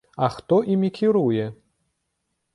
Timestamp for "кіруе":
1.01-1.47